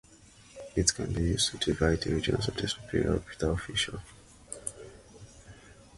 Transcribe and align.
It 0.75 0.95
can 0.95 1.13
be 1.13 1.21
used 1.21 1.51
to 1.51 1.57
divide 1.59 2.01
the 2.01 2.15
regions 2.15 2.47
of 2.47 2.55
the 2.55 2.67
superior 2.67 3.13
orbital 3.13 3.55
fissure. 3.55 4.01